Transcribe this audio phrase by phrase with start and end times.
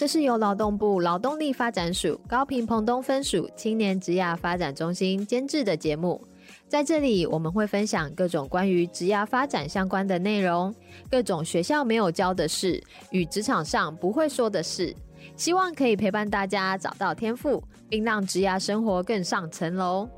[0.00, 6.18] 这是由劳动部劳动力发展署高平澎东分署青年职涯发展中心监制的节目。
[6.66, 10.74] 在这里，我们会分享各种关于职涯发展相关的内容，
[11.10, 14.96] 各种学校没有教的事与职场上不会说的事，
[15.36, 20.08] 希望可以陪伴大家找到天赋，并让职涯生活更上层楼。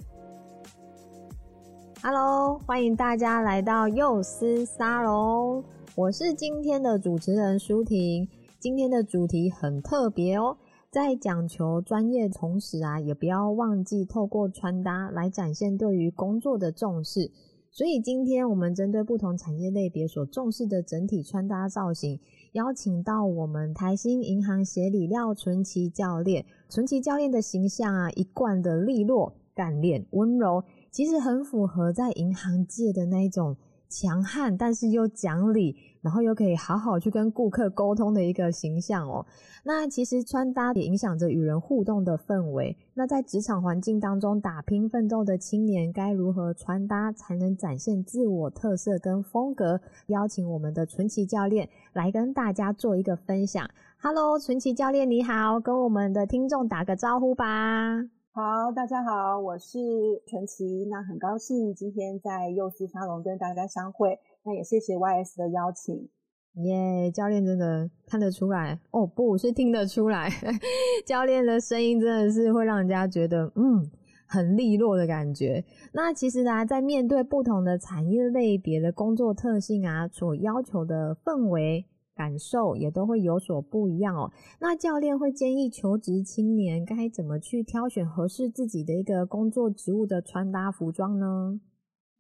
[2.01, 5.65] Hello，欢迎大家来到幼师沙龙，
[5.97, 8.29] 我是今天的主持人舒婷。
[8.63, 10.57] 今天的主题很特别哦。
[10.89, 17.33] 在讲求专业同时啊，也不要忘记透过穿搭来展现对于工作的重视。
[17.73, 22.21] 所以今天我们针对不同产业类别所重视的整体穿搭造型，
[22.53, 26.47] 邀请到我们台新银行协理廖淳琪教练。
[26.69, 33.57] 淳琪教练的形象啊，一贯的利落、干练、温柔，其实很符合在银行界的那一种
[33.89, 35.75] 强悍，但是又讲理。
[36.03, 39.25] 然后又可以好好去跟顾客沟通的一个形象哦。
[39.65, 42.77] 那其实穿搭也影响着与人互动的氛围。
[42.95, 49.81] 那在职场环境当中打拼奋斗的青年，该如何穿搭才能展现自我特色跟风格？
[50.09, 53.71] 邀请我们的纯奇教练来跟大家做一个分享。
[54.01, 58.03] Hello，淳琪教练你好，跟我们的听众打个招呼吧。
[58.33, 59.79] 好，大家好，我是
[60.27, 60.87] 淳琪。
[60.91, 64.19] 那很高兴今天在幼师沙龙跟大家相会。
[64.45, 66.09] 那也谢谢 YS 的邀请，
[66.55, 70.29] 耶、教练真的看得出来哦，不是听得出来，
[71.07, 73.91] 教练的声音真的是会让人家觉得嗯
[74.27, 75.65] 很利落的感觉。
[75.93, 84.31] 那其实呢，在面对不同的产业类别的工作特性啊，所要求的氛围感受也都会有所不一样哦。
[84.59, 91.61] 那教练会建议求职青年该怎么去挑选合适自己的一个工作职务的穿搭服装呢？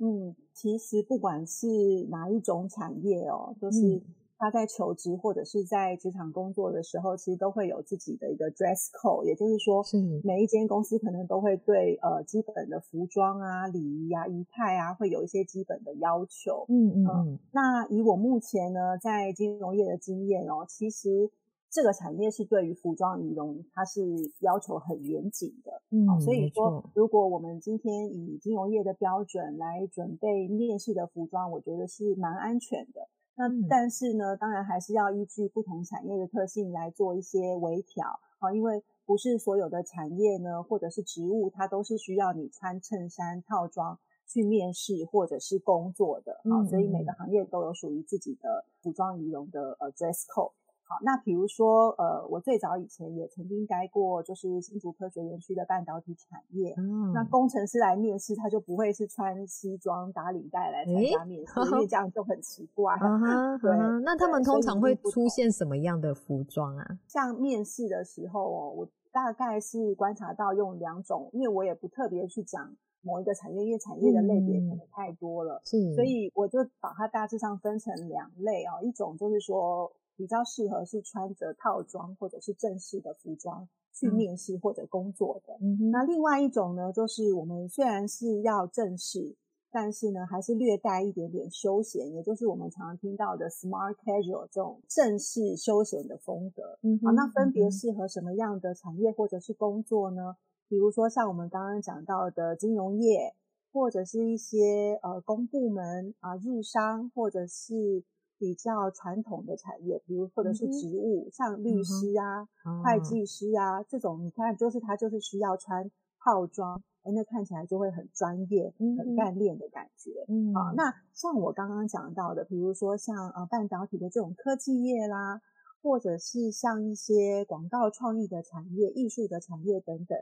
[0.04, 1.68] 嗯，其实不管是
[2.10, 4.02] 哪一种产业哦，就是
[4.36, 9.80] 他在求职或者是在职场工作的时候，其实都会有自己的一个 dress code，也就是说，
[10.24, 16.66] 每一间公司可能都会对呃基本的服装啊、礼仪啊、仪态啊，会有一些基本的要求。
[16.68, 17.38] 嗯嗯嗯。
[17.52, 21.30] 那以我目前呢，在金融业的经验哦，其实。
[21.72, 24.02] 这个产业是对于服装仪容，它是
[24.40, 33.08] 要求很严谨的，嗯，所以说，如果我们今天以金融业的标准来准备面试的服装，我觉得是蛮安全的。
[33.36, 38.04] 那但是呢，当然还是要依据不同产业的特性来做一些微调。
[38.38, 46.32] 啊，因为不是所有的产业呢，或者是职务，它都是需要你穿衬衫套装去面试或者是工作的。
[46.50, 50.52] 啊，所以每个行业都有属于自己的服装仪容的呃 dress code。
[50.92, 56.74] 好，那比如说，呃，我最早以前也曾经待过，就是新竹科学园区的半导体产业。
[56.76, 62.94] 嗯，那工程师来面试，他就不会是穿西装打领带来参加面试，欸，因为这样就很奇怪。
[63.62, 63.70] 对，
[64.04, 66.86] 那他们通常会出现什么样的服装啊？
[67.08, 72.70] 像面试的时候哦，我大概是观察到用两种，因为我也不特别去讲
[73.00, 79.90] 某一个产业，因为产业的类别可能太多了，是，所以我就把它大致上分成两类啊，一种就是说。
[80.22, 85.58] 比较适合是穿着套装或者是正式的服装去面试或者工作的。
[85.60, 85.90] 嗯。
[85.90, 89.34] 那另外一种呢，就是我们虽然是要正式，
[89.72, 96.78] 但是呢还是略带一点点休闲，也就是我们常常听到的 smart casual 这种正式休闲的风格。
[96.82, 97.00] 嗯。
[97.02, 100.36] 好，那分别适合什么样的产业或者是工作呢？
[100.68, 103.34] 比如说像我们刚刚讲到的金融业，
[103.72, 108.04] 或者是一些呃公部门啊、呃、日商，或者是。
[108.42, 115.88] 比较传统的产业，比如或者是职务，嗯、像律师啊、嗯、会计师啊、嗯、这种，你看，就是他就是需要穿
[116.18, 120.10] 套装，哎，那看起来就会很专业、嗯、很干练的感觉。
[120.26, 125.40] 嗯，啊，那像我刚刚讲到的，比如说像呃半导体的这种科技业啦，
[125.80, 130.18] 或者是像一些广告创意的产业、艺术的产业等等。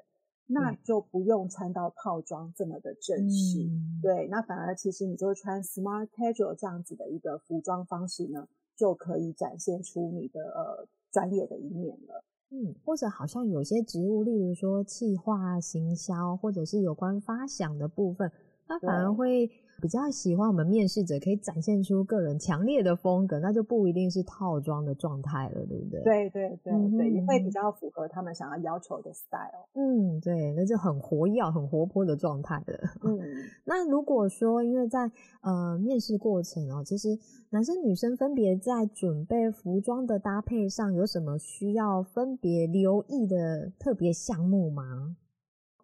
[0.53, 12.25] 那就不用穿到套装这么的正式，嗯，对，那反而其实你就穿 smart casual 这样子的一个服装方式呢，就可以展现出你的呃专业的一面了。
[12.51, 18.31] 嗯，或者好像有些职务，例如说企划、行销，或者是有关发想的部分，
[18.67, 19.51] 它反而会。
[19.81, 26.03] 比较喜欢我们面试者可以展现出个人强烈的风格，那就不一定是套装的状态了，对不对？
[26.03, 29.67] 对对对对，也会比较符合他们想要要求的 style。
[29.75, 32.79] 嗯，对，那就很活跃、很活泼的状态了。
[33.03, 33.19] 嗯，
[33.65, 35.11] 那如果说因为在
[35.41, 37.19] 呃面试过程哦，其实
[37.51, 45.17] 男生女生分别在准备服装的搭配上有什么需要分别留意的特别项目吗？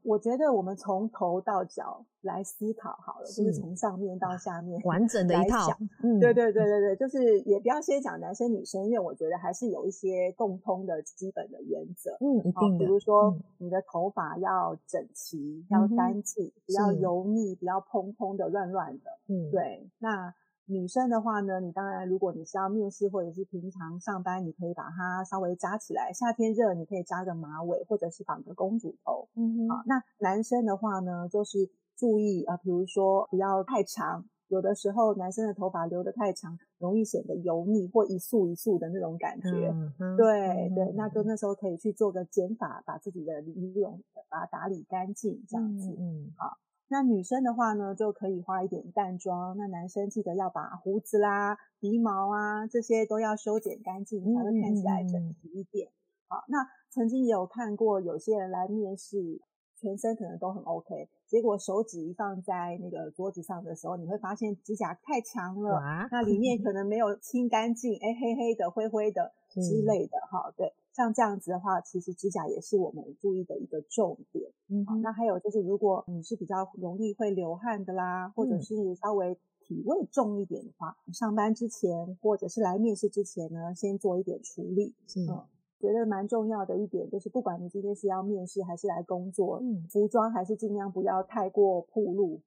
[0.02, 5.66] 我觉得我们从头到脚来思考好了，是就是从上面到下面完整的一套。
[6.04, 12.16] 嗯，对对对对对，就是也不要先讲男生女生，因为我觉得还是有一些共通的基本的原则。
[12.20, 12.78] 嗯，一定的。
[12.78, 19.04] 比如说你的头发要整齐，嗯、要干净，不要油腻，不要蓬蓬的、乱乱的。
[19.28, 19.88] 嗯，对。
[19.98, 20.34] 那
[20.68, 26.12] 女生的话呢，你当然如果你是要面试或者是平常上班，你可以把它稍微扎起来。
[26.12, 29.28] 夏天热，你可以扎个马尾，或者是绑个公主头。
[29.36, 29.68] 嗯哼。
[29.68, 39.70] 好，那男生的话呢，就是注意啊，比如说不要太长，有的时候男生的头发留得太长，容易显得油腻或一束一束的那种感觉。
[39.70, 40.16] 嗯哼。
[40.16, 45.96] 对嗯对，那就那时候可以去做个剪发，把自己的理用把它打理干净，这样子。
[45.98, 46.32] 嗯。
[46.36, 46.58] 好。
[46.88, 49.56] 那女生的话呢，就可以化一点淡妆。
[49.56, 55.90] 那男生记得要把胡子啦、鼻毛啊这些都要修剪干净，才会看起来整齐一点。
[56.28, 59.40] 好，那曾经也有看过有些人来面试，
[59.76, 65.80] 全身可能都很 OK，结果手指一放在那个桌子上的时候，你会发现指甲太长了，
[66.10, 70.18] 那 里面可能没有清干净，哎，黑黑的、灰灰的之类的。
[70.30, 70.72] 哈，对。
[70.92, 74.50] 像这样子的话，其实指甲也是我们注意的一个重点。
[74.70, 84.94] 嗯哼，那还有就是，如果你是比较容易会流汗的啦，或者是稍微体味重一点的话，嗯、上班之前或者是来面试之前呢，先做一点处理。
[85.06, 85.44] 是嗯，
[85.86, 92.40] 觉得蛮重要的一点就是，不管你今天是要面试还是来工作，嗯，服装还是尽量不要太过暴露。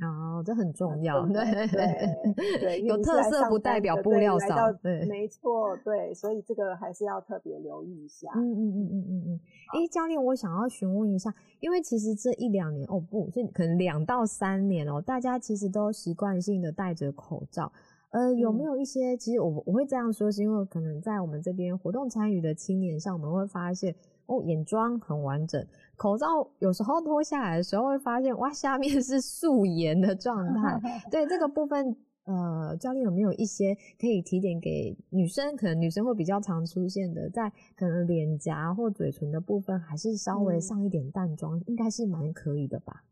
[0.00, 8.28] 哦，这很重要，对对对， 有特色不代表布料少，对，没错，对，所以这个还是要特别留意一下。
[8.34, 9.40] 嗯嗯嗯嗯嗯嗯。
[9.74, 17.70] 哎，教练，我想要询问一下，因为其实这一两年，哦不，这可能两到三年哦，大家其实都习惯性的戴着口罩，
[18.12, 19.14] 呃，有没有一些？
[19.18, 23.94] 其实我我会这样说，是因为可能在我们这边活动参与的青年上，我们会发现。
[24.26, 25.66] 哦，眼妆很完整，
[25.96, 26.26] 口罩
[26.60, 30.80] 有时候脱下来的时候会发现，哇，下面是素颜的状态。
[31.10, 31.94] 对这个部分，
[32.24, 35.56] 呃，教练有没有一些可以提点给女生？
[35.56, 43.02] 可能女生会比较常出现的，在可能脸颊或嘴唇的部分，还是稍微上一点淡妆，嗯、应该是蛮可以的吧？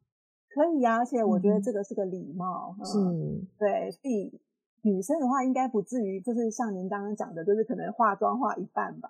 [0.54, 2.98] 可以啊，而且我觉得这个是个礼貌，嗯、是，
[3.58, 4.40] 对，所以。
[4.82, 9.08] 女生的话，应该不至于，就是像您刚刚讲的，就是可能化妆化一半吧。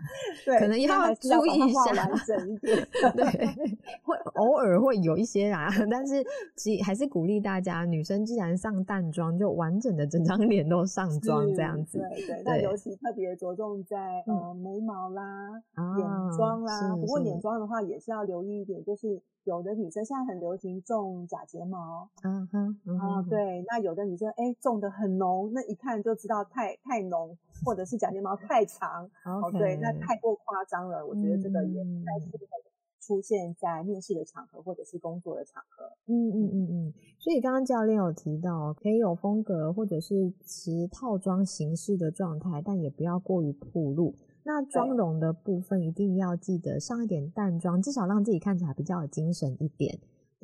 [0.44, 2.88] 对，可能要注意一下，完整一点。
[3.14, 3.46] 对，
[4.02, 6.24] 会偶尔会有一些啦，但是
[6.56, 11.98] 其还是鼓励大家，女生既然上淡妆，就完整的整张脸都上妆这样子。
[11.98, 15.50] 对对，那尤其特别着重在呃眉毛啦、
[15.98, 16.96] 眼妆啦。
[16.96, 19.20] 不过眼妆的话，也是要留意一点，就是。
[19.44, 32.46] 有的女生现在很流行种假睫毛，嗯哼，啊对，那有的女生哎种的很浓，那一看就知道太太浓，或者是假睫毛太长，哦对，那太过夸张了，我觉得这个也不太适合
[33.00, 35.84] 出现在面试的场合或者是工作的场合。
[36.06, 44.14] 嗯嗯嗯嗯，所以刚刚教练有提到，可以有风格或者是持套装形式的状态，但也不要过于暴露。
[44.44, 49.98] 那妆容的部分一定要记得上一点淡妆，至少让自己看起来比较有精神一点。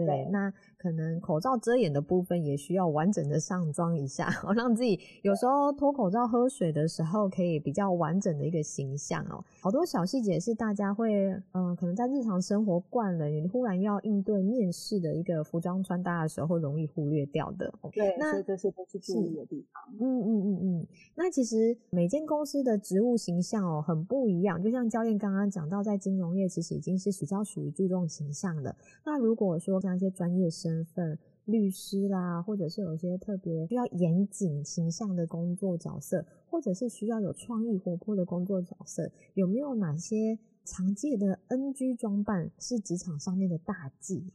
[0.06, 9.44] 对，对那可能口罩遮掩的部分也需要完整的上妆一下， 让自己有时候脱口罩喝水的时候可以比较完整的一个形象哦。
[9.60, 11.12] 好多小细节是大家会，
[11.52, 17.72] 嗯、呃，可能在日常生活惯了，你忽然要应对面试的一个服装穿搭的时候，会容易忽略掉的。
[17.92, 19.82] 对，那这些都是注意的地方。
[20.00, 20.86] 嗯嗯嗯嗯。
[21.14, 28.74] 那其实每间公司的职务形象哦很不一样，就像教练刚刚讲到，在金融业其实已经是比较属于注重形象的。
[29.04, 44.30] 那如果说像一些专业身份，律师啦，或者是有些特别需要严谨形象的工作角色，或者是需要有创意活泼的工作角色，有没有哪些常见的 NG 装扮是职场上面的大忌？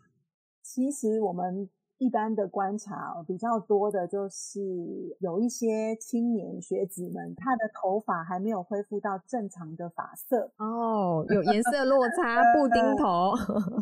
[0.63, 1.69] 其实我们。
[2.03, 4.59] 一般的观察比较多的就是
[5.19, 10.51] 有一些青年学子们，他的头发还没有恢复到正常的发色。
[10.57, 13.31] 哦，有颜色落 差，布丁头，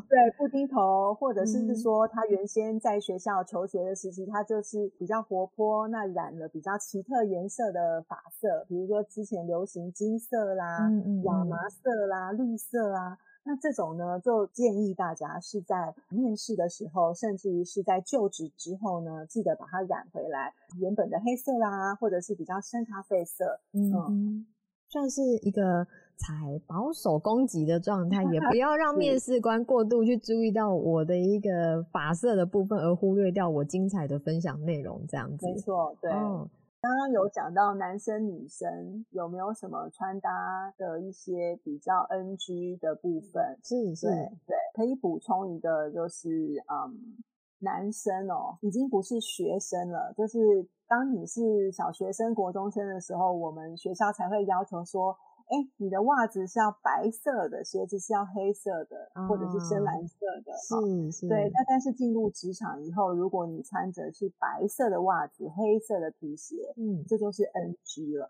[0.08, 10.92] 对，布丁头，或者是是说他原先在学校求学的时期，他就是比较活泼，那染了比较奇特颜色的发色，比如说之前流行金色啦、
[11.24, 13.18] 亚麻色啦、绿色啊。
[13.44, 24.46] 那这种呢，就建议大家是在面试的时候，甚至于是在就职之后呢，记得把它染回来，原本的黑色啦，或者是比较深咖啡色，嗯，嗯，
[24.88, 35.48] 算是一个采保守攻击的状态，也不要 让面试官过度去注意到我的一个发色的部分，而忽略掉我精彩的分享内容，这样子。
[35.48, 36.12] 没错，对。
[36.12, 36.48] 哦
[36.82, 43.56] 刚刚有讲到男生女生有没有什么穿搭的一些比较 NG 的部分？
[43.64, 44.16] 是是，对
[44.48, 46.30] 对，可以补充一个，就是
[46.68, 47.18] 嗯，
[47.60, 55.16] 男生哦，已经不是学生了，就是当你是小学生、国中生的时候，我们学校才会要求说。
[55.52, 60.16] 哎，你的袜子是要白色的，鞋子是要黑色的，哦、或者是深蓝色
[60.46, 60.54] 的。
[60.58, 61.28] 是是。
[61.28, 68.30] 对，那但是进入职场以后，如果你穿着是白色的袜子、黑色的皮鞋，嗯，这就是 NG 了。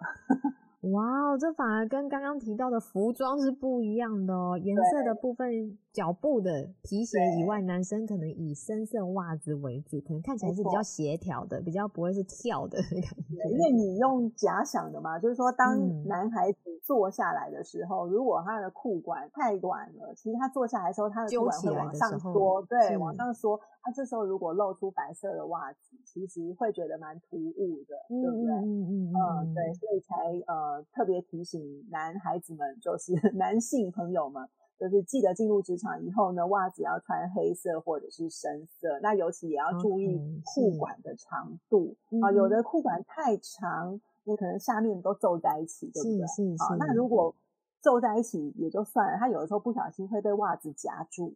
[0.90, 4.58] 哇哦，这反而跟刚刚提到的服装是不一样的哦。
[4.58, 13.48] 颜色的部分，脚部的皮鞋以外，男生可能以深色袜子为主，可能看起来是比较协调的，比较不会是跳的感觉。
[13.52, 23.60] 因为你用假想的嘛，就是说，当男孩子坐下来的时候，嗯、如果他的裤管太短了，其实他坐下来的时候，他的裤管会往上缩，对，往上缩。
[23.84, 28.54] 他这时候如果露出白色的袜子，其实会觉得蛮突兀的，嗯、对不对？
[28.54, 34.48] 嗯嗯嗯，嗯，对，所以才呃特别提醒男孩子们，就是 男性朋友们，
[34.80, 39.00] 就是记得进入职场以后呢，袜子要穿黑色或者是深色。
[39.02, 46.28] 那尤其也要注意裤管的长度啊、呃，有的裤管太长，你可能下面都皱在一起，对不对？
[46.28, 46.64] 是是是。
[46.64, 47.34] 啊，那如果
[47.82, 51.34] 皱在一起也就算了，他有的时候不小心会被袜子夹住。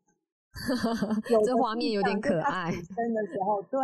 [1.30, 2.72] 有这画面有点可爱。
[2.72, 3.80] 真的时候， 对，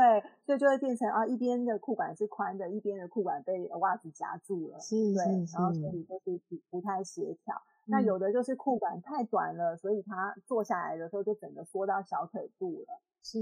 [0.45, 5.23] 所以就会变成啊，一边的裤管是宽的，一边的裤管被袜子夹住了，是对，
[5.53, 7.55] 然后所以就是不不太协调。
[7.85, 12.99] 那有的就是裤管太短了，所以他坐下来的时候就整个缩到小腿肚了。
[13.23, 13.39] 是，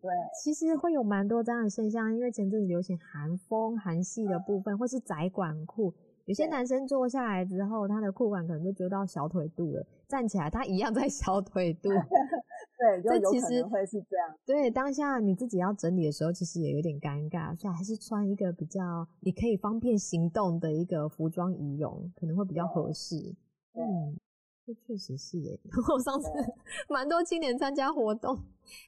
[0.00, 0.10] 对，
[0.42, 5.92] 其实会有蛮多这样的现象，因为前阵子流行韩风、韩系的部分，或是窄管裤。
[6.26, 11.90] 有些男生坐下来之后，他的裤管可能就揪到小腿肚了，站起来他一样在小腿肚。
[12.82, 14.36] 对，就有可能会是这样。
[14.44, 23.36] 对，当下你自己要整理的时候，其实也有点尴尬，所以还是穿一个比较你可以方便行动的一个服装仪容，可能会比较合适。
[23.74, 24.18] 嗯，
[24.66, 25.56] 这确实是耶。
[25.94, 26.28] 我上次
[26.90, 28.36] 蛮多青年参加活动，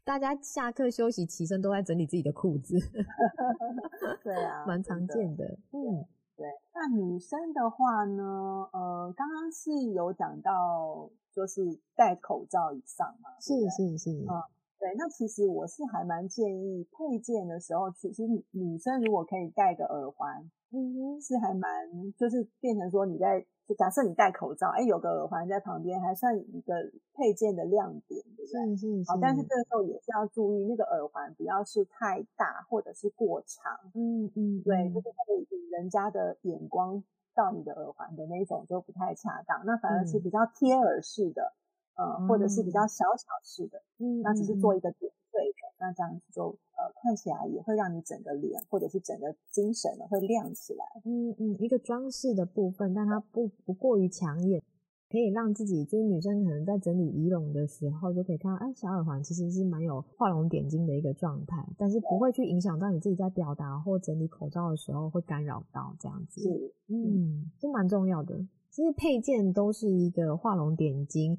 [0.02, 2.76] 大家下课休息起身都在整理自己的裤子。
[4.24, 5.56] 对啊，蛮常见的。
[5.70, 6.04] 嗯。
[6.36, 8.68] 对，那女生的话呢？
[8.72, 11.62] 呃，刚刚是有讲到，就是
[11.94, 13.30] 戴口罩以上嘛。
[13.40, 14.10] 是是是。
[14.26, 14.42] 啊、嗯，
[14.80, 21.70] 对，那其实我是还蛮建议配件的时候，其实女女生如果可以戴个耳环，嗯，是还蛮，
[22.18, 23.46] 就是变成说你在。
[23.66, 26.74] 就假设你戴口罩，哎，有个耳环在旁边，还算一个
[27.14, 28.76] 配件的亮点，对不对？
[28.76, 29.10] 是是是。
[29.10, 33.72] 好，但是这个时候也是要注意，那个耳环不要是太大或者是过长。
[33.94, 37.02] 嗯嗯，对，就是会引人家的眼光
[37.34, 39.64] 到你的耳环的那种就不太恰当。
[39.64, 41.54] 那反而是比较贴耳式的，
[41.96, 46.56] 嗯、呃，或者是比较小巧式的，嗯，那只是做一个点缀的，那这样子就。
[46.76, 50.84] 呃，看起来也会让你整个脸或者是整个精神呢会亮起来。
[51.04, 54.60] 嗯嗯，一个装饰的部分，但它不不过于抢眼，
[55.08, 66.40] 可以让自己就是女生可能在整理仪容的时候就可以看到，哎，小耳环其实是蛮有画龙点睛的一个状态，但是不会去影响到你自己在表达或整理口罩的时候会干扰到这样子。
[66.40, 68.36] 是，嗯，这蛮重要的。
[68.68, 71.38] 其实配件都是一个画龙点睛。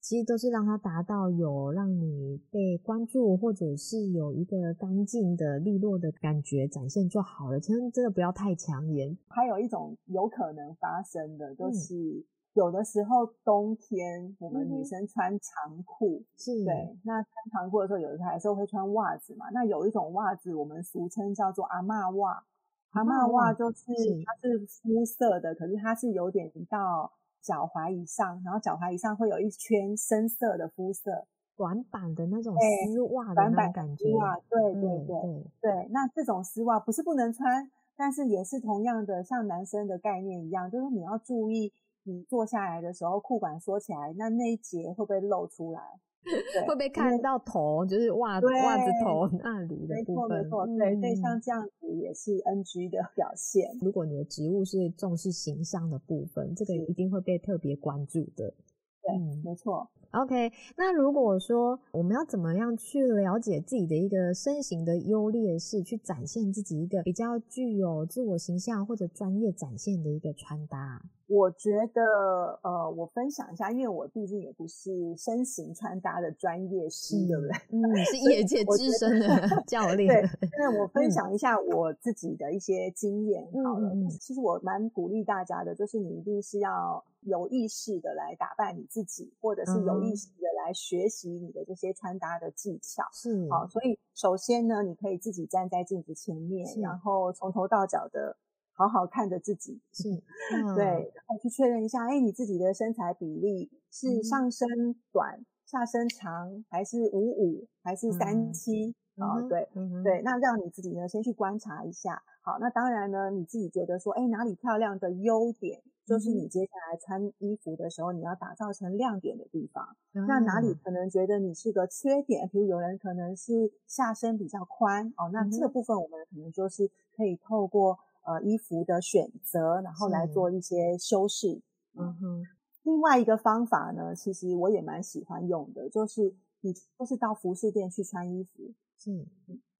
[0.00, 7.58] 其实都是让它达到有让你被关注，或者是有一个干净的、利落的感觉展现就好了。
[7.58, 9.16] 真真的不要太抢眼。
[9.28, 12.24] 还有一种有可能发生的，就是、嗯、
[12.54, 19.46] 有的时候冬天我们女生穿长裤，是、嗯、对，那穿长裤的时候，有的时候还是会穿袜子嘛。
[19.52, 22.44] 那有一种袜子，我们俗称叫做阿嬷袜。
[22.90, 23.86] 阿嬷袜就是
[24.24, 27.12] 它是肤色的，可是它是有点到。
[27.44, 34.04] 脚踝以上，然后脚踝以上会有一圈深色的肤色，短版的那种丝袜的那种感觉。
[34.04, 35.88] 丝袜，对对对对，对。
[35.90, 41.70] 那这种丝袜不是不能穿，但是也是同样的，像男生的概念一样，就是你要注意，
[42.04, 45.80] 你坐下来的时候裤管缩起来，那那一节会不会露出来？
[46.24, 50.28] 对，会被看到头，就是袜子袜子头那里的部分。
[50.28, 53.70] 没错没错，对、嗯、对，像这样子也是 NG 的表现。
[53.80, 58.54] 如果你的职务是重视形象的部分，这个一定会被特别关注的。
[59.02, 59.88] 对，没错。
[60.12, 71.02] OK，那如果说我们要怎么样去了解自己的一个身形的优劣势，去展现自己一个比较具有自我形象或者专业展现的一个穿搭？
[71.26, 77.56] 我觉得，呃，我分享一下，因为我毕竟也不是身形穿搭的专业师，对不对？
[77.70, 80.06] 嗯，是 业界资深的教练。
[80.08, 80.22] 对，
[80.58, 83.88] 那我分享一下我自己的一些经验好了。
[83.94, 93.02] 嗯，其实我蛮鼓励大家的，就是你一定是要有意识的来打扮你自己，或者是有意识的来学习你的这些穿搭的技巧。
[93.12, 98.36] 是，好，所以首先呢，你可以自己站在镜子前面，然后从头到脚的。
[98.74, 100.10] 好好看着自己，是，
[100.54, 104.68] 嗯、对，然后去确认一下，哎，你自己的身材比例是上身
[105.12, 108.94] 短、嗯、下身长，还是五五，还是三七？
[109.16, 112.20] 啊，对，嗯、对，那让你自己呢先去观察一下。
[112.42, 119.96] 好，那当然呢，你自己觉得说，哎，哪里漂亮的优点，就是你接下来穿衣服的时候，你要打造成亮点的地方。
[120.14, 122.48] 嗯、那哪里可能觉得你是个缺点？
[122.48, 131.62] 比如有人可能是下身比较宽，哦，那这个部分我们可能就是可以透过呃衣服的选择，然后来做一些修饰。
[131.94, 132.42] 嗯哼。
[132.82, 139.26] 另外一个方法呢，其实我也蛮喜欢用的，就是你就是到服饰店去穿衣服，是。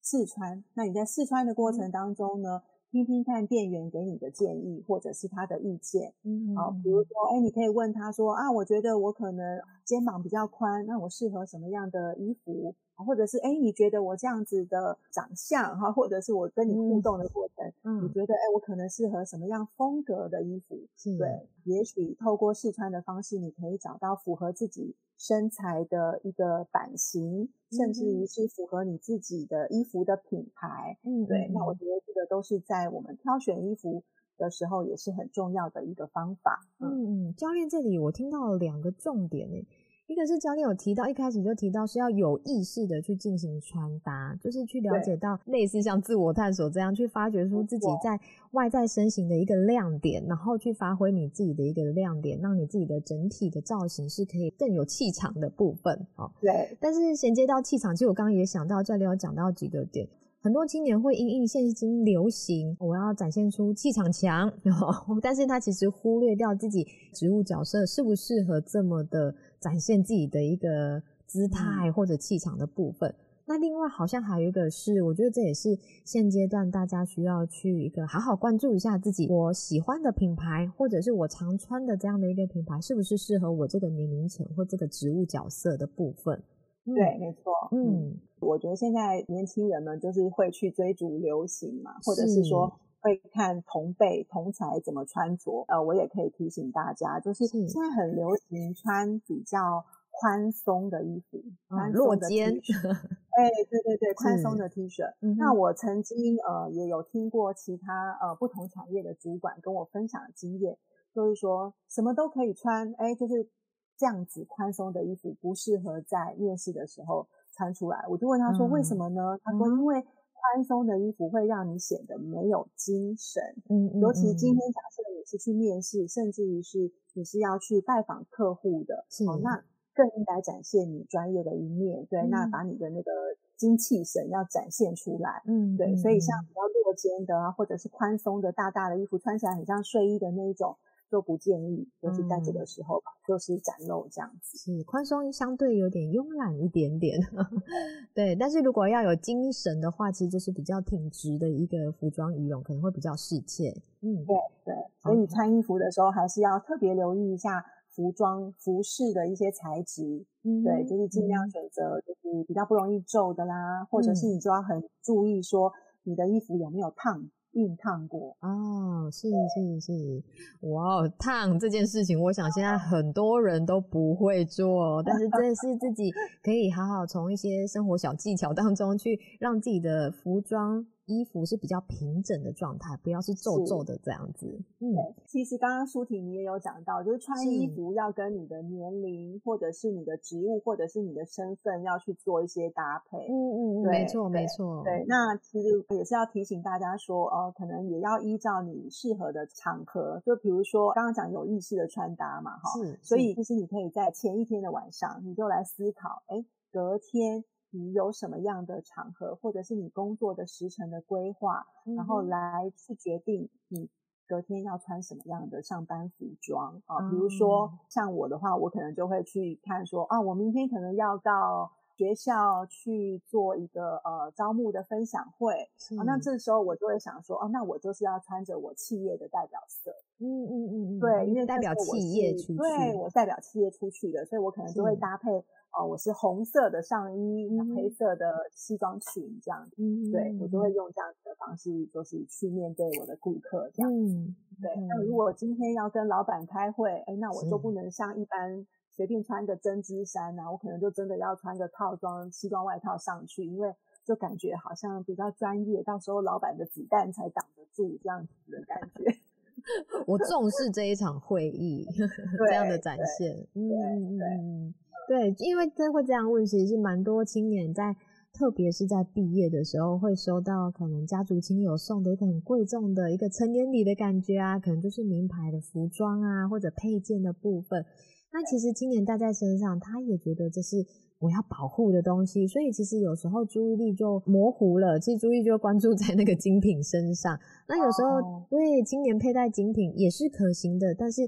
[0.07, 2.61] 试穿，那你在试穿的过程当中呢，
[2.91, 12.75] 听听看店员给你的建议或者是他的意见，嗯，好，比如说，哎，你可以问他说，啊，我觉得我可能肩膀比较宽，那我适合什么样的衣服？
[12.97, 20.79] 或者是哎，你觉得我这样子的长相哈，或者是我跟你互动的过程，嗯，你觉得哎，我可能适合什么样风格的衣服？
[21.19, 30.99] 对，也许透过试穿的方式，你可以找到符合自己身材的一个版型，嗯，甚至于是符合你自己的衣服的品牌。
[31.03, 34.03] 嗯，对，那我觉得这个都是在我们挑选衣服
[34.37, 36.61] 的时候也是很重要的一个方法。
[36.79, 39.67] 嗯嗯，教练这里我听到了两个重点呢。
[40.07, 48.21] 一个是教练有提到，一开始就提到是要有意识的去进行穿搭，就是去了解到类似像自我探索这样，去发掘出自己在
[48.51, 56.07] 外在身形的一个亮点，然后去发挥你自己的一个亮点，让你自己的整体的造型是可以更有气场的部分。
[56.17, 56.77] 哦，对。
[56.79, 60.07] 但是衔接到气场，其实我刚刚也想到，教练有讲到几个点。
[60.45, 64.53] 很多青年会因应现今流行，我要展现出气场强，
[65.23, 73.09] 但是他其实忽略掉自己职务角色适不适合这么的展现自己的一个姿态或者气场的部分。
[73.09, 86.43] 嗯、那另外好像还有一个是，我觉得这也是现阶段大家需要去一个好好关注一下自己，我喜欢的品牌或者是我常穿的这样的一个品牌，是不是适合我这个年龄层或这个职务角色的部分。
[86.85, 87.51] 对，没错。
[87.73, 95.65] 嗯，我觉得现在年轻人们就是会去追逐流行嘛，或者是说会看同辈同才怎么穿着。
[95.69, 102.91] 呃，我也可以提醒大家，就是现在很流行穿比较宽松的衣服， 宽松的 T 恤。
[102.91, 105.03] 哎，对对对，宽松的 T 恤。
[105.39, 110.77] 那我曾经呃也有听过其他呃不同产业的主管跟我分享的经验，
[111.15, 113.49] 就是说什么都可以穿，哎，就是。
[113.97, 119.37] 这样子宽松的衣服不适合在面试的时候穿出来，我就问他说为什么呢？
[119.37, 129.63] 嗯、他说因为宽松的衣服会让你显得没有精神，嗯，尤其今天假设你是去面试，甚至于是你是要去拜访客户的，哦，那
[129.95, 133.11] 更应该展现你专业的一面，对，嗯、那把你的那个
[133.57, 140.77] 精气神要展现出来，嗯，对，所以像比较落肩的啊，或者是宽松的大大的衣服，穿起来很像睡衣的那一种。
[141.15, 144.59] 都不建议，就是在这个时候吧，嗯、就是展露这样子。
[144.59, 147.21] 是宽松相对有点慵懒一点点，
[148.13, 148.35] 对。
[148.35, 153.71] 但是如果要有精神的话，其实就是比较挺直的一个服装仪容，可能会比较适切。
[154.01, 154.75] 嗯，对对。
[155.01, 160.25] 所以穿衣服的时候，还是要特别留意一下服装服饰的一些材质。
[160.43, 165.73] 嗯，对，就是尽量选择就是比较不容易皱的啦，嗯、或者是你就要很注意说
[166.03, 167.31] 你的衣服有没有烫。
[167.55, 170.23] 熨烫过哦，是是是，
[170.69, 176.11] 哇，烫这件事情，我想现在 很多人都不会做，但是这是自己
[176.43, 180.85] 可以好好从一些生活小技巧当中去让自己的服装。
[181.07, 184.47] 衣服是比较平整的状态，不要是皱皱的这样子。
[184.81, 184.95] 嗯，
[185.27, 193.19] 其实刚刚舒婷你也有讲到，就是穿衣服要跟你的年龄，或者是你的职务，或者是你的身份要去做一些搭配。
[193.29, 194.83] 嗯嗯，对，没错没错。
[194.85, 202.71] 对，那其实也是要提醒大家说，哦，可能也要依照你适合的场合，就比如说刚刚讲有意识的穿搭嘛，哈。
[202.81, 202.99] 是。
[203.03, 207.45] 所以其实你可以在前一天的晚上，你就来思考，哎，隔天。
[207.77, 213.91] 你有什么样的场合，或者是你工作的时程的规划，嗯、然后来去决定你
[214.29, 216.97] 隔天要穿什么样的上班服装啊？
[217.01, 235.45] 嗯、比如说像我的话，我可能就会去看说啊，我明天可能要到学校去做一个呃招募的分享会，是啊，那这时候我就会想说，哦、啊，那我就是要穿着我企业的代表色，嗯嗯嗯，对，因为代表企业出去，对，我代表企业出去的，所以我可能就会搭配。
[235.77, 244.15] 哦，我是红色的上衣，黑色的西装裙这样子，嗯、对，我就会用这样子的方式，就是去面对我的顾客这样子。
[244.15, 248.65] 嗯、对，那如果今天要跟老板开会，哎，那我就不能像一般
[248.97, 259.17] 随便穿个针织衫啊，我可能就真的要穿个套装西装外套上去，因为就感觉好像比较专业，到时候老板的子弹才挡得住这样子的感觉。
[260.07, 261.87] 我重视这一场会议
[262.49, 264.75] 这样的展现，嗯嗯嗯，
[265.09, 267.97] 对，因为真会这样问，其实是蛮多青年在，
[268.33, 277.87] 特别是在毕业的时候，会收到可能家族亲友送的一个很贵重的一个成年礼的感觉啊，可能就是名牌的服装啊，或者配件的部分。
[278.35, 280.85] 那其实今年戴在身上，他也觉得这是
[281.21, 287.39] 我要保护的东西，所以其实有时候注意力就模糊了，其实注意力就关注在那个精品身上。
[287.69, 291.23] 那有时候对今年佩戴精品也是可行的，但是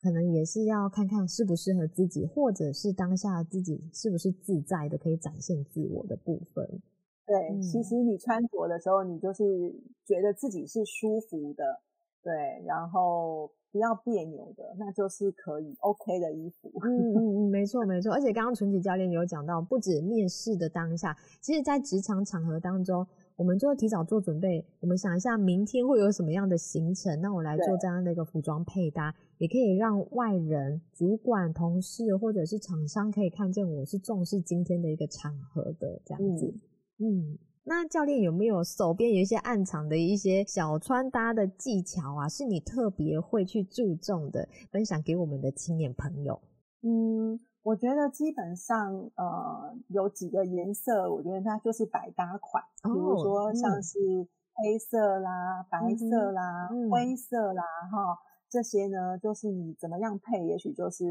[0.00, 6.64] 可能也是要看看适不适合自己，或者是当下自己是不是自在的，可以展现自我的部分。
[7.26, 9.42] 对，嗯、其实你穿着的时候，你就是
[10.06, 11.80] 觉得自己是舒服的，
[12.22, 12.32] 对，
[12.64, 13.50] 然后。
[13.74, 16.70] 不要别扭的，那就是可以 OK 的衣服。
[16.84, 18.12] 嗯嗯嗯，没错没错。
[18.12, 24.64] 而且刚刚淳琦教练有讲到，不止面试的当下，其实在职场场合当中，我们就会提早做准备。
[24.78, 27.20] 我们想一下，明天会有什么样的行程？
[27.20, 36.46] 那我来做这样的一个服装配搭，也可以让外人、主管、同事或者是厂商可以看见我是重视今天的一个场合的这样子。
[36.98, 37.32] 嗯。
[37.32, 42.28] 嗯那教练有没有手边有一些暗藏的一些小穿搭的技巧啊？
[42.28, 46.42] 是你特别会去注重的，分享给我们的青年朋友？
[46.82, 53.98] 嗯，我觉得基本上呃有几个颜色，我觉得它就是百搭款，哦、比如说像是
[54.56, 58.16] 黑色啦、嗯、白色啦、嗯、灰色啦，哈、嗯，
[58.50, 61.04] 这些呢就是你怎么样配，也许就是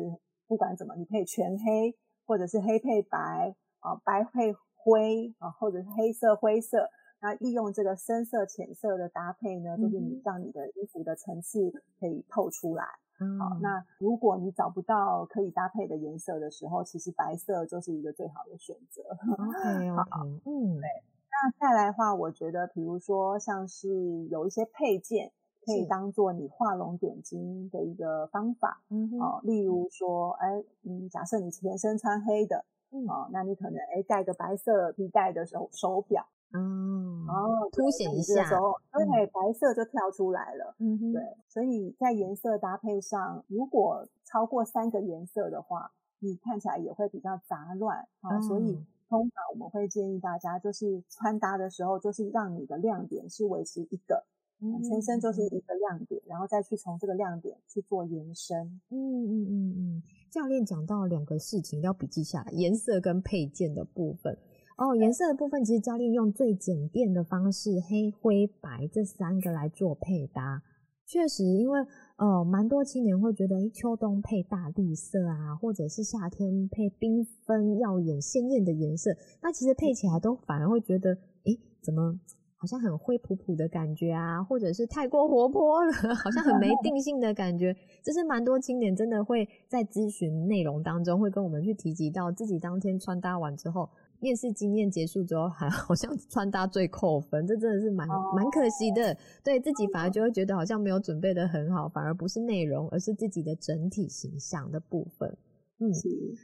[0.47, 1.95] 不管怎么，你配全黑，
[2.27, 4.55] 或者是黑配白啊，白配。
[4.83, 6.89] 灰啊，或者是黑色、灰色，
[7.21, 12.83] 那利用这个深色、浅色的搭配呢，就是你让你的衣服的层次可以透出来。
[13.19, 19.03] 嗯，好，那如果你找不到可以搭配的颜色的时候，其实白色就是一个最好的选择。
[19.31, 20.89] OK，OK， 好，嗯，对。
[21.31, 25.31] 那再来的话，我觉得，比如说像是有一些配件
[25.65, 28.81] 可以当做你画龙点睛的一个方法。
[28.89, 32.65] 嗯，好，例如说，哎，嗯，假设你全身穿黑的。
[32.93, 40.75] 嗯、哦，那你可能哎戴个白色皮带的手手表，嗯，然后凸显一下，对，嗯、白色就跳出来了。
[40.77, 48.39] 嗯哼，对，所以在颜色搭配上，如果超过三个颜色的话，你看起来也会比较杂乱啊。
[48.41, 54.23] 所以通常我们会建议大家，就是穿搭的时候，就是让你的亮点是维持一个，
[54.63, 58.79] 嗯，全身就是一个亮点，然后再去从这个亮点去做延伸。
[58.89, 59.75] 嗯嗯嗯嗯。
[59.77, 64.35] 嗯教练讲到两个事情要笔记下来，颜色跟配件的部分。
[64.77, 70.63] 哦，颜色的部分其实教练用最简便的方式，黑、灰、白这三个来做配搭。
[71.05, 82.19] 确实，因为呃，蛮多青年会觉得，诶，秋冬配大地色啊，或者是夏天配缤纷耀眼鲜艳的颜色，那其实配起来都反而会觉得，诶，怎么？
[82.63, 85.91] 好像很灰扑扑的感觉啊，或者是太过活泼了，
[86.23, 87.75] 好像很没定性的感觉。
[88.01, 93.89] 这是蛮多青年真的会在咨询内容当中会跟我们去提及到自己当天穿搭完之后，
[94.21, 99.13] 面试经验结束之后，还 好像穿搭最扣分，这真的是蛮蛮可惜的。
[99.43, 105.35] 对自己反而就会觉得好像没有准备的很好，反而不是内容，而是自己的整体形象的部分。
[105.79, 105.91] 嗯，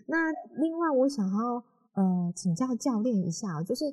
[0.05, 0.17] 那
[0.61, 3.85] 另外我想要呃请教教练一下，就是。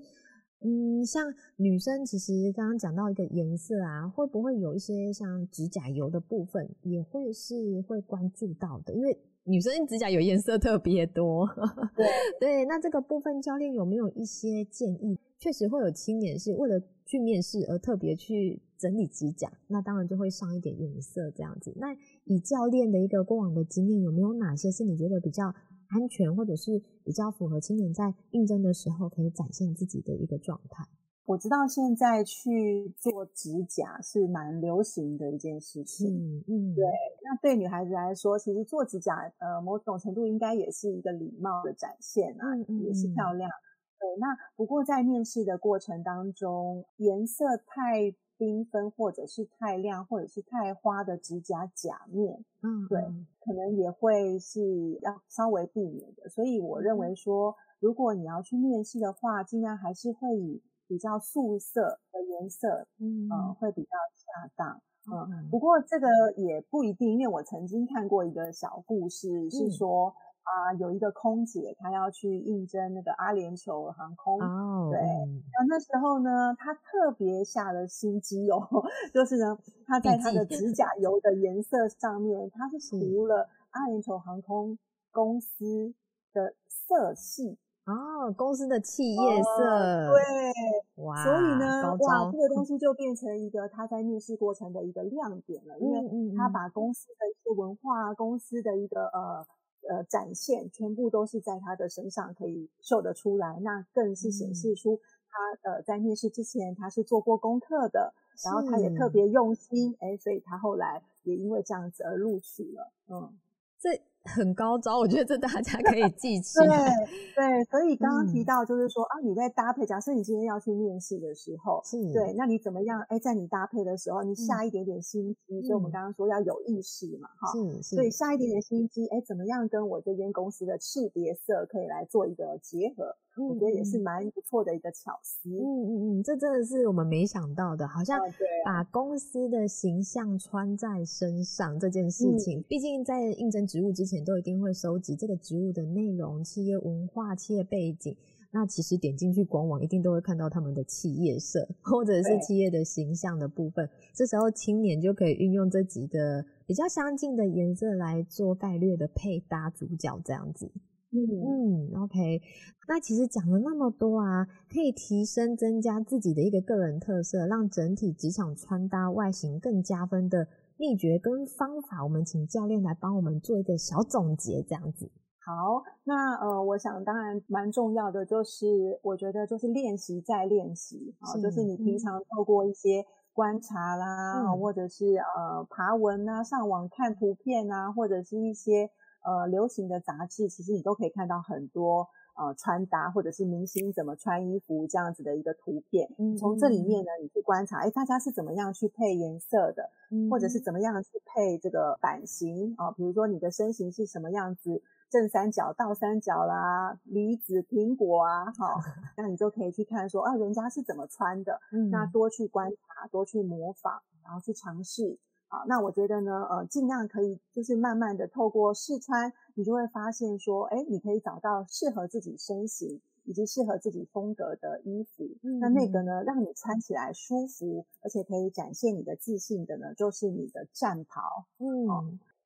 [0.67, 8.93] 嗯，像女生其实刚刚讲到一个颜色啊，会不会有一些像指甲油的部分也会是会关注到的？
[8.93, 11.47] 因为女生指甲油颜色特别多。
[11.95, 12.05] 对
[12.41, 15.17] 对，那这个部分教练有没有一些建议？
[15.39, 21.73] 确实会有青年是为了去面试而特别去整理指甲，那当然就会上一点颜色这样子。
[21.77, 25.55] 那以教练的一个过往的经验，有没有哪些是你觉得比较？
[25.89, 30.85] 安全或者是比较符合青年在应征的时候可以展现自己的一个状态。
[31.27, 36.07] 我知道现在去做指甲是蛮流行的一件事情。
[36.09, 36.85] 嗯嗯，对。
[37.25, 43.51] 那对女孩子来说，其实做指甲，呃，某种程度应该也是一个礼貌的展现啊，也是漂亮。
[43.99, 44.07] 对。
[44.21, 53.01] 那不过在面试的过程当中，颜色太缤纷，或者是太亮，或者是太花的指甲甲面，嗯，对，
[53.41, 56.29] 可能也会是要稍微避免的。
[56.29, 64.81] 所以我认为说，如果你要去面试的话，尽量还是会以比较素色的颜色，嗯，呃，会比较恰当。
[65.09, 70.15] 嗯，不过这个也不一定，因为我曾经看过一个小故事，是说。
[70.47, 74.41] 啊，有一个空姐，她要去应征那个阿联酋航空。
[74.41, 78.63] 哦，对，那那时候呢，她特别下了心机哦，
[79.13, 84.79] 就是呢，她在她的指甲油的颜色上面，她是涂了阿联酋航空
[85.11, 85.93] 公司
[86.33, 87.59] 的色系。
[87.87, 92.65] 哦，公司的企业色，哦、对，哇，所以呢，哇，这个东。
[92.67, 99.47] 西就变成一个他在面试过程的一个亮点了，因为他把公司的一些文化、公司的一个呃
[99.89, 113.37] 呃展现，全部都是在他的身上可以秀得出来，那更是显示出他呃在面试之前他是做过功课的，然后他也特别用心，哎，所以他后来也因为这样子而录取了，嗯，
[113.79, 114.01] 这。
[114.27, 116.89] 很高招，我觉得这大家可以记 起来。
[117.35, 123.01] 对对，所以刚刚提到就是说、嗯、啊，你在搭配，假设你今天要去面试的时候，是对，那你怎么样？
[123.09, 125.61] 哎，在你搭配的时候，你下一点点心机。
[125.61, 127.75] 嗯、所以我们刚刚说要有意识嘛，哈、嗯。
[127.83, 127.97] 是是。
[127.97, 133.15] 所以下一点点心机，哎，怎么样跟我这间公司的识别色可以来做一个结合？
[133.39, 135.51] 嗯、我觉得也是蛮不错的一个巧思。
[135.51, 138.19] 嗯嗯嗯，这真的是我们没想到的，好像
[138.65, 142.61] 把公司的形象穿在身上这件事情。
[142.61, 148.17] 嗯、毕竟在应征职务之前，都一定会收集这个职务的内容、企业文化、企业背景。
[148.53, 153.89] 那其实点进去官网，一定都会看到他们的企业色 或者是企业的形象的部分。
[154.15, 160.71] 这时候青年就可以运用这几个比较相近的颜色来做概略的配搭主角，这样子。
[161.11, 162.41] 嗯嗯，OK。
[162.89, 175.11] 那其实讲了那么多啊，可以提升增加自己的一个个人特色，让整体职场穿搭外形更加分的秘诀跟方法，我们请教练来帮我们做一个小总结，这样子。
[175.45, 188.91] 好，那呃，我想当然蛮重要的就是，我觉得就是练习再练习啊，是就是你平常透过一些观察啦，嗯、或者是呃爬文啊，上网看图片啊，或者是一些。
[189.27, 192.07] 呃，流行的杂志其实你都可以看到很多
[192.37, 196.09] 呃穿搭，或者是明星怎么穿衣服这样子的一个图片。
[196.19, 202.91] 嗯，从这里面呢，你去观察，哎，大家是怎么样去配颜色的，嗯，或者是怎么样去配这个版型啊？
[202.93, 208.81] 比如说你的身形是什么样子，正三角、倒三角啦，梨子、苹果啊，好，
[209.17, 211.61] 那你就可以去看说啊，人家是怎么穿的。
[211.73, 215.19] 嗯，那多去观察，多去模仿，然后去尝试。
[215.49, 225.25] 好，那我觉得呢，呃，尽量可以就是慢慢的透过试穿，你就会发现说，哎，你可以找到适合自己身形以及适合自己风格的衣服。
[225.43, 231.47] 嗯，那那个呢，让你穿起来舒服，而且可以展现你的自信的呢，就是你的战袍。
[231.59, 232.05] 嗯，哦，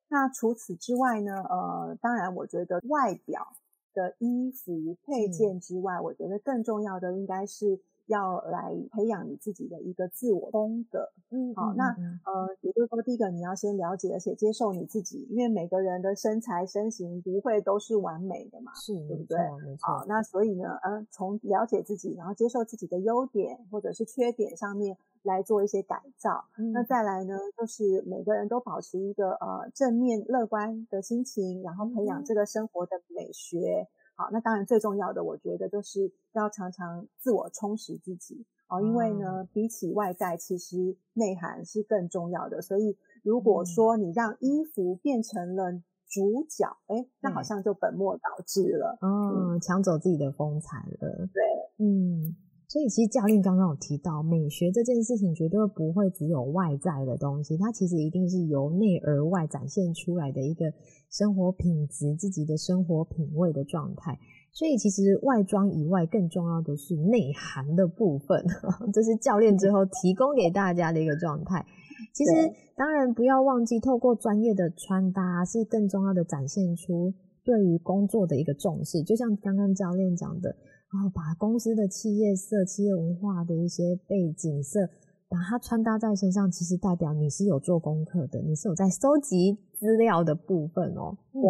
[0.09, 3.47] 那除此之外呢，呃，当然我觉得外表
[3.95, 7.79] 的衣服配件之外，嗯，我觉得更重要的应该是。
[8.11, 11.85] 要来培养你自己的一个自我风格，嗯，好，那
[12.25, 19.37] 呃，也就是说，第一个你要先了解而且接受你自己，因为每个人的身材身形不会都是完美的嘛，是，对不对？
[19.65, 19.87] 没错。
[19.87, 26.43] 好，那所以呢，呃，从了解自己，然后接受自己的优点或者是缺点上面来做一些改造。
[26.57, 33.87] 嗯，那再来呢，就是每个人都保持一个呃正面乐观的心情，然后培养这个生活的美学。
[34.21, 42.61] 好，那当然最重要的，我觉得就是要常常自我充实自己哦，因为呢，比起外在，其实内涵是更重要的。
[42.61, 45.71] 所以，如果说你让衣服变成了
[46.07, 51.27] 主角，哎、嗯，那好像就本末倒置了，嗯，抢走自己的风采了。
[51.33, 51.43] 对，
[51.79, 52.35] 嗯。
[52.71, 60.71] 所以其实教练刚刚有提到，美学这件事情绝对不会只有外在的东西，它其实一定是由内而外展现出来的一个
[61.09, 64.17] 生活品质、自己的生活品味的状态。
[64.53, 68.41] 所以其实外装以外，更重要的是内涵的部分，
[68.93, 71.65] 这是教练最后提供给大家的一个状态。
[72.13, 72.31] 其实
[72.77, 79.03] 当然不要忘记，透过专业的穿搭是更重要的展现出对于工作的一个重视。
[79.03, 80.55] 就像刚刚教练讲的。
[80.91, 84.89] 然后把公司的企业色、企业文化的一些背景色，
[85.29, 91.17] 把它穿搭在身上，其实代表你是有做功课的，你是有在搜集资料的部分哦。
[91.33, 91.41] 对，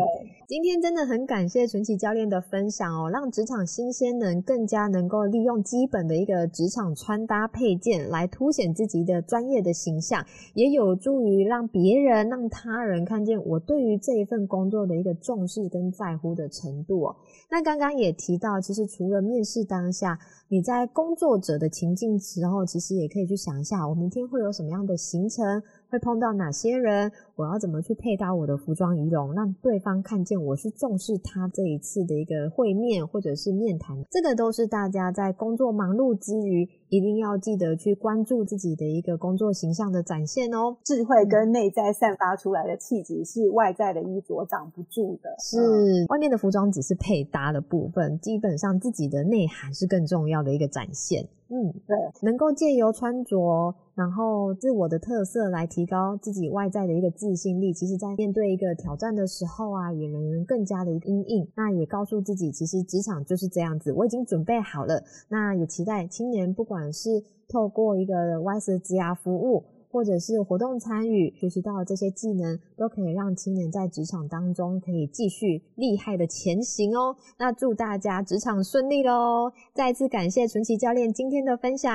[0.47, 17.15] 今天真的很感谢纯奇教练的分享哦，让职场新鲜人更加能够利用基本的一个职场穿搭配件来凸显自己的专业的形象，也有助于让别人、让他人看见我对于这一份工作的一个重视跟在乎的程度哦。
[17.49, 20.17] 那刚刚也提到，其实除了面试当下，
[20.47, 25.61] 你在工作者的情境时候，其实也可以去想一下，我明天会有什么样的行程。
[25.91, 27.11] 会碰到哪些人？
[27.35, 33.97] 我要怎么去配搭我的服装仪容，让对方看见我是重视他这一次的一个会面或者是面谈？
[34.09, 40.75] 这个都是大家在工作忙碌之余，一定要记得去关注自己的一个工作形象的展现哦。
[40.83, 51.29] 智慧跟内在散发出来的气质是外在的衣着挡不住的，是外面的服装只是配搭的部分，基本上自己的内涵是更重要的一个展现。
[51.47, 53.73] 嗯，对，能够借由穿着。
[53.93, 57.73] 然后自我的特色来提高自己外在的一个自信力。
[57.73, 61.45] 其实，在面对一个挑战的时候啊，也能更加的因应。
[61.55, 65.03] 那也告诉自己，其实职场就是这样子，我已经准备好了。
[65.27, 69.65] 那也期待青年，不管是透过一个 WISE 职涯服务。
[69.93, 77.13] 或者是活动参与，学习到的这些技能，都可以让青年在职场当中可以继续厉害的前行哦。
[77.37, 79.51] 那祝大家职场顺利喽！
[79.73, 81.91] 再次感谢淳琪教练今天的分享，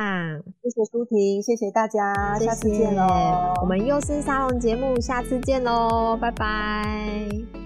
[0.63, 3.55] 谢谢舒婷，谢谢大家，谢谢下次见喽！
[3.63, 7.66] 我们幼师沙龙节目下次见喽，拜拜！